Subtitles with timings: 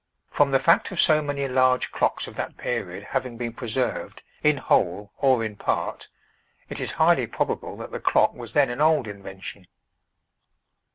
[0.31, 4.57] From the fact of so many large clocks of that period having been preserved in
[4.57, 6.09] whole or in part,
[6.69, 9.67] it is highly probable that the clock was then an old invention.